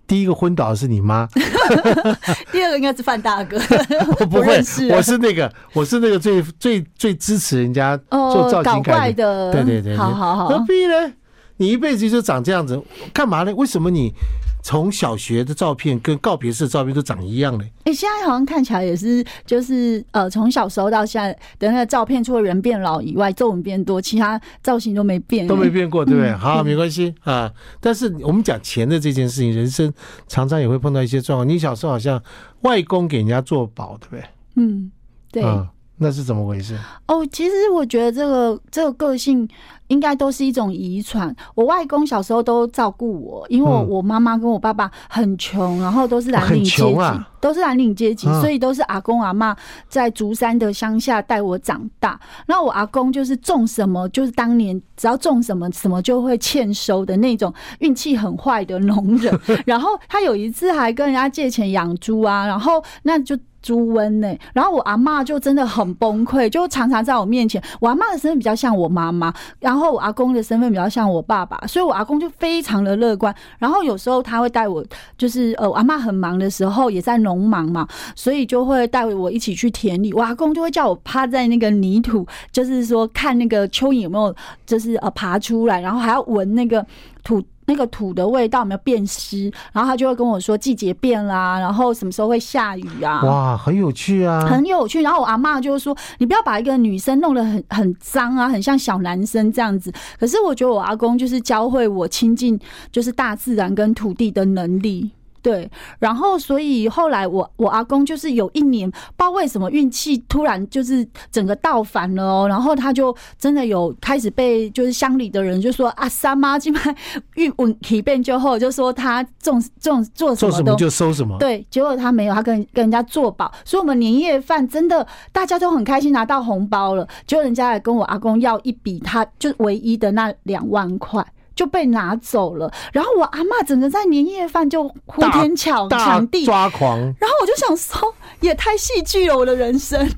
[0.07, 1.27] 第一个昏倒的是你妈，
[2.51, 3.59] 第二个应该是范大哥，
[4.19, 4.57] 我不会，
[4.91, 11.13] 我是那个，我是那个最最最支持人家做造型改的，对对对，好好好，何必呢？
[11.57, 12.81] 你一辈子就长这样子，
[13.13, 13.53] 干嘛呢？
[13.53, 14.13] 为什么你
[14.61, 17.63] 从小学的照片跟告别式的照片都长一样呢？
[17.85, 26.29] 哎、欸，现在好像看起来也是，就是呃，从小时候到现在的那个照片，除了人变老以外，皱纹变多，其他造型都没变，都没变过，对不对？
[26.29, 27.51] 嗯、好，没关系啊。
[27.79, 29.91] 但是我们讲钱的这件事情，人生
[30.27, 31.47] 常常也会碰到一些状况。
[31.47, 32.21] 你小时候好像
[32.61, 34.23] 外公给人家做保，对不对？
[34.55, 34.91] 嗯，
[35.31, 35.43] 对。
[35.43, 35.69] 啊
[35.99, 36.77] 那是怎么回事？
[37.07, 39.47] 哦，其实我觉得这个这个个性
[39.87, 41.35] 应该都是一种遗传。
[41.55, 49.55] 我外公小时候都照顾我，因为我妈妈跟我爸爸很穷，然后都是蓝领阶级，啊、都是蓝领阶级，所以都是阿公阿妈
[49.89, 52.17] 在竹山的乡下带我长大。
[52.47, 59.37] 那我阿公就是种什么，就是当年只要种什么，什么就会欠收的那种运气很坏的农人。
[59.65, 63.37] 然后他有一次还跟人家借钱养猪啊，然后那就。
[63.61, 67.61] 猪瘟呢，然后我阿妈就真的很崩溃，就常常在我面前。
[67.79, 73.33] 我阿妈的身份比较像我妈妈，然后我阿公的身份比较像我爸爸，所以我阿公就非常的乐观。
[73.57, 74.83] 然后有时候他会带我，
[75.17, 80.13] 就是呃，我阿妈很忙的时候也在农忙嘛，所以就会带我一起去田里。
[80.13, 86.85] 我阿公就会叫我趴在那个泥土，就是说看那个蚯蚓有没有，就是呃爬出来，然后还要闻那个
[87.23, 87.43] 土。
[87.69, 89.51] 那个土的味道有没有变湿？
[89.71, 93.21] 然后他就会跟我说季节变啦，然后什么时候会下雨啊？
[93.23, 95.03] 哇，很有趣啊，很有趣。
[95.03, 102.59] 然后我阿妈就说：“你不要把一个女生弄得很很脏啊，很像小男生这样子。”可是我觉得我阿公就是教会我亲近，
[102.91, 105.11] 就是大自然跟土地的能力。
[105.41, 116.95] 对，然后所以后来我我阿公就是有一年不知道为什么运气突然就是整个倒反了哦，然后他就真的有开始被就是乡里的人就说啊，三妈今晚
[117.35, 131.25] 运运气变就后，就说他种种做什么做什么就收什么，对，结果他没有，他跟跟人家做保，所以我们年夜饭真的大家都很开心拿到红包了，结果人家来跟我阿公要一笔，他就唯一的那两万块。
[131.59, 140.09] 就被拿走了，然后我阿妈整个在年夜饭就呼天抢抢地抓狂，然后我就想说，也太戏剧了我的人生。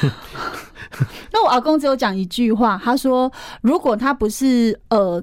[1.32, 3.30] 那我阿公只有讲一句话，他说
[3.60, 5.22] ：“如果他不是呃，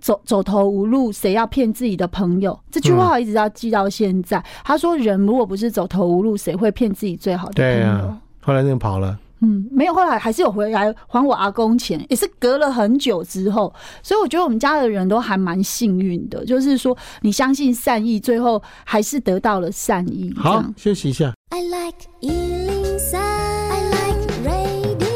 [0.00, 4.42] 走走投无路，谁要骗自己的朋友？”这句话我一直要记到现在。
[4.64, 9.18] 他说：“人如果不是走投无路，谁会骗自己最好的朋友？”对啊，后来那个跑了。
[9.40, 13.72] 嗯，没有，后来还是有回来还我阿公钱，也是隔了很久之后，
[14.02, 20.32] 所以我觉得我们家的人都还蛮幸运的，就是说你相信善意，最后还是得到了善意。
[20.36, 21.34] 好，休息一下。
[21.50, 25.06] I like 103, I like radio。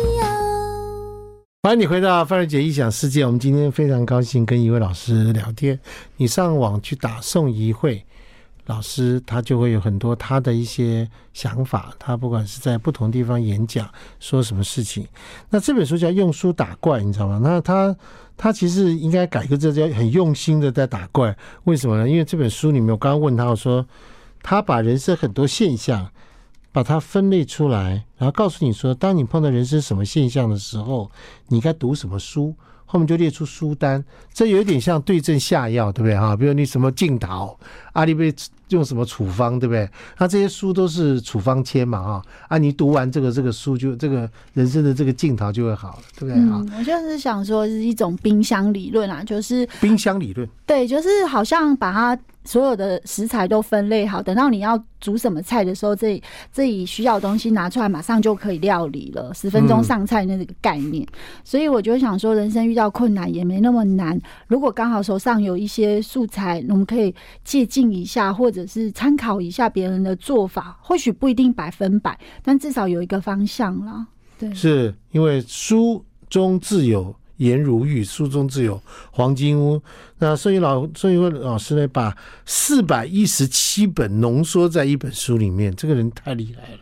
[1.62, 5.80] 欢迎你回到范瑞杰异想世界，我们今天非常高兴跟一位老师聊天，
[6.18, 8.04] 你上网去打宋怡慧。
[8.66, 13.88] 老师他就会有很多他的一些想法，他不管是在不同地方演讲
[14.20, 15.06] 说什么事情，
[15.48, 17.40] 那这本书叫用书打怪，你知道吗？
[17.42, 17.96] 那他
[18.36, 22.08] 他其实应该改个字叫很用心的在打怪，为什么呢？
[22.08, 23.84] 因为这本书里面我刚刚问他我说，
[24.42, 26.08] 他把人生很多现象
[26.70, 31.10] 把它分类出来，然后告诉你说，当你碰到人生什么现象的时候，
[31.48, 32.54] 你该读什么书。
[32.92, 36.34] 后面就列出书单，这有点像对症下药，对不对哈？
[36.34, 37.56] 比如你什么镜头，
[37.92, 38.34] 阿里被
[38.70, 39.88] 用什么处方，对不对？
[40.18, 46.34] 那这些书都是处方签嘛，哈啊，你读完这个这个书，就这个人生的这个镜头就会好了，对不对？
[46.34, 52.18] 嗯，我就是想说是一种冰箱理论啊，就是冰箱理论，对，就是好像把它。
[52.42, 61.04] 所有的食材都分类好，等到你要煮什么菜的时候，这这里需要的东西拿出来，马上就可以料理了，十分钟上菜那个概念。
[61.04, 61.14] 嗯。
[61.44, 64.18] 所以我就想说，人生遇到困难也没那么难。
[64.48, 74.06] 如果刚好手上有一些素材，我们可以借鉴一下，或者是参考一下别人的做法，或许不一定百分百，但至少有一个方向了。
[74.38, 77.14] 对，是因为书中自有。
[77.40, 78.78] 颜如玉，书中自有
[79.10, 79.80] 黄金屋。
[80.18, 86.78] 那孙宇老孙宇老师呢，把四百一十七本浓缩在一本书里面，这个人太厉害了，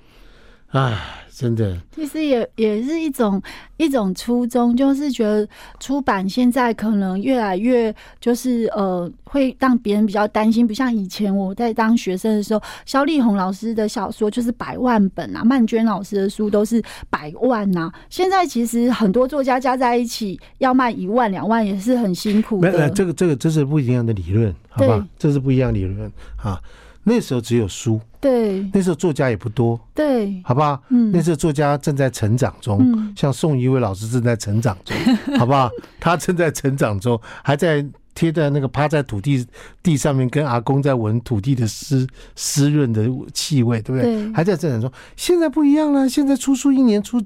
[0.69, 0.99] 哎。
[1.39, 3.41] 真的，其实也也是一种
[3.77, 17.95] 一种初衷，就是觉得出版现在可能越来越就是呃，会让别人比较担心，不像以前我在当学生的时候，肖丽红老师的小说就是百万本啊，曼娟老师的书都是百万呐、啊。
[18.11, 22.73] 现在其实很多作家加在一起要卖一万两万也是很辛苦的。
[22.73, 25.07] 没，这个这个这是不一样的理论，好吧？
[25.17, 26.61] 这是不一样理论啊。
[27.09, 30.83] 那时候只有书，对，那时候作家也不多，对，好不好？
[30.91, 34.95] 嗯，那时候作家正在成长中，嗯，像宋怡慧老师正在成长中，
[35.39, 35.71] 好不好？
[35.99, 37.83] 他正在成长中，还在
[38.15, 39.47] 贴在那个趴在土地
[39.83, 44.03] 地上面，跟阿公在闻土地的湿湿润的气味，对不对？
[44.03, 44.93] 对，还在成长中。
[45.17, 47.19] 现在不一样了，现在出书一年出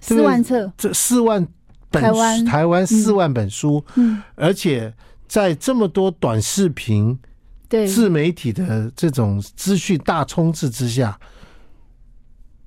[0.00, 1.46] 四万册，这四万
[1.88, 4.92] 本台湾台湾四万本书，嗯，而且
[5.28, 7.16] 在这么多短视频。
[7.70, 7.86] 对。
[7.86, 11.18] 自媒体的这种资讯大充斥之下，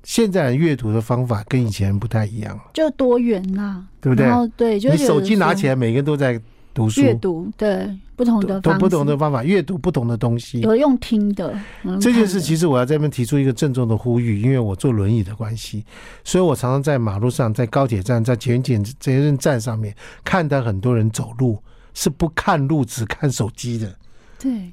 [0.04, 4.28] 现在阅读的方法跟以前不太一样，就多元呐，对不对？
[4.58, 6.42] 对，就你手机拿起来，每个人都在
[6.74, 10.62] 读书，阅读对不同的不同的方法，阅读不同的东西。
[10.62, 11.58] 有用听的，
[12.02, 15.86] 这件事其实我要在这边提出一个郑重的呼吁，因为我坐轮椅的关系，
[16.24, 21.62] 所以我常常在马路上、在高铁站、在捷运检捷运站上面看到很多人走路
[21.94, 23.96] 是不看路，只看手机的。
[24.40, 24.72] 对，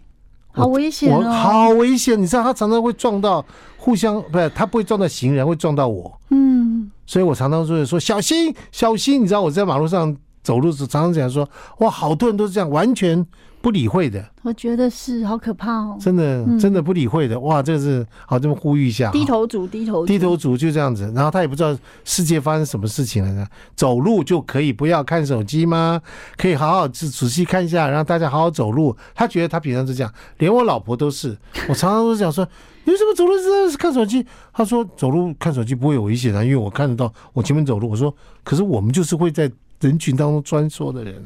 [0.60, 2.20] 好危险哦，好危险！
[2.20, 3.44] 你知道他常常会撞到
[3.76, 6.20] 互相，不是他不会撞到行人，会撞到我。
[6.30, 9.22] 嗯，所以我常常就会说小心小心。
[9.22, 10.16] 你知道我在马路上。
[10.42, 11.46] 走路时常常讲说，
[11.80, 13.24] 哇，好多人都是这样，完全
[13.62, 14.24] 不理会的。
[14.42, 17.38] 我觉得是好可怕哦，真的，真的不理会的。
[17.40, 21.12] 哇，这个是好，这么呼吁一下，低头族，低头，低头族就这样子。
[21.14, 23.46] 然后他也不知道世界发生什么事情了呢。
[23.76, 26.00] 走路就可以不要看手机吗？
[26.36, 28.96] 可以好好仔仔细看一下，让大家好好走路。
[29.14, 31.36] 他觉得他平常是这样，连我老婆都是。
[31.68, 32.46] 我常常都讲说，
[32.84, 33.32] 你为什么走路
[33.70, 34.24] 是看手机？
[34.52, 37.90] 他说走路看手机不会有危险啊，因为我看得到我前面走路。
[37.90, 39.50] 我说，可是我们就是会在。
[39.80, 41.24] 人群当中穿梭的人，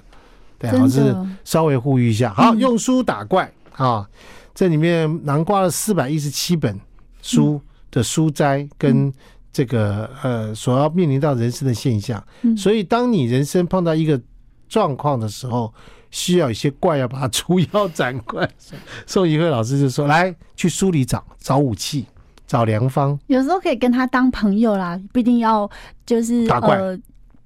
[0.70, 2.32] 对，好，是稍微呼吁一下。
[2.32, 4.08] 好，用书打怪啊！
[4.54, 6.78] 这里面囊括了四百一十七本
[7.20, 7.60] 书
[7.90, 9.12] 的书斋，跟
[9.52, 12.24] 这个呃所要面临到人生的现象。
[12.56, 14.20] 所以，当你人生碰到一个
[14.68, 15.74] 状况的时候，
[16.10, 18.48] 需要一些怪要把它除妖斩怪。
[19.06, 22.06] 宋一慧老师就说：“来，去书里找找武器，
[22.46, 23.18] 找良方。
[23.26, 25.68] 有时候可以跟他当朋友啦，不一定要
[26.06, 26.78] 就是打怪。”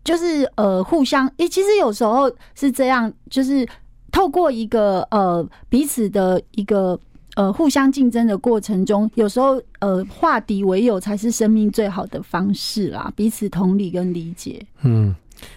[0.05, 3.69] 就是呃，互相诶，其实有时候是这样，就是
[4.11, 6.99] 透过一个呃彼此的一个
[7.37, 14.65] 呃互相竞争的过程中，有时候呃化敌为友才是生命最好的方式啦，彼此同理跟理解。
[14.81, 15.15] 嗯，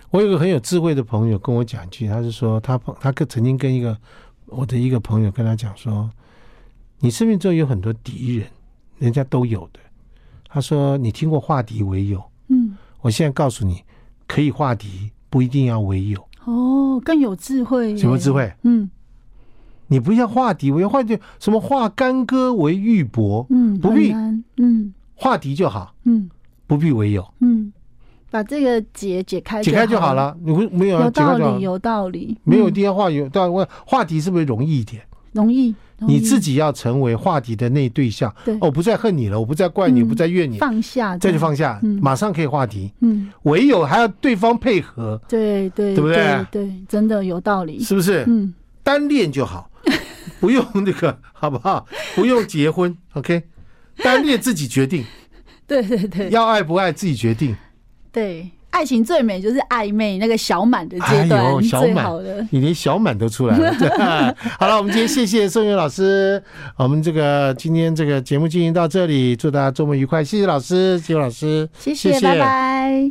[0.10, 3.98] 我有个很有智慧的朋友跟我讲一句，他是说他他跟曾经跟一个
[4.48, 6.10] 我的一个朋友跟他讲说，
[7.00, 8.48] 你生命中有很多敌人，
[9.00, 9.80] 人家都有的。
[10.50, 12.22] 他说你听过化敌为友？
[12.50, 13.82] 嗯，我现在告诉你。
[14.32, 17.98] 可以化敌，不一定要为友哦，更有智慧。
[17.98, 18.50] 什么智慧？
[18.64, 18.90] 嗯，
[19.88, 23.46] 你不要化敌为友，化敌什么化干戈为玉帛？
[23.50, 24.14] 嗯，不必。
[24.56, 25.94] 嗯，化敌就好。
[26.06, 26.30] 嗯，
[26.66, 27.28] 不必为友。
[27.42, 27.74] 嗯，
[28.30, 30.38] 把这个结解开，解开就好了。
[30.42, 32.38] 你不没有有道理，有道理。
[32.46, 35.04] 没有一定要化友，但问化敌是不是容易一点？
[35.34, 35.74] 容易。
[36.08, 42.92] 你自己要成为话题的那对象，我、哦、不再恨你了，我不再怪你，嗯、不再怨你，放下，这就放下，嗯、马上可以话题。
[43.02, 46.16] 嗯，唯有还要对方配合，对对，对不对？
[46.50, 48.26] 对，对，真的有道理，是不是？
[48.28, 48.52] 嗯，
[48.82, 49.70] 单恋就好，
[50.42, 51.86] 不用那个，好不好？
[52.16, 53.44] 不用结婚，OK，
[53.98, 55.06] 单恋自己决定。
[55.68, 57.56] 对对对，要爱不爱自己决定。
[58.12, 58.50] 对。
[58.72, 64.36] 爱情最美就是暧昧那个小满的阶段，哎、小满的，你连小满都出来了。
[64.60, 66.42] 好了，我们今天谢谢宋元老师，
[66.78, 73.10] 我们这个今天这个节目进行到这里，祝大家周末愉快，谢谢老师，谢谢老师，谢谢拜拜。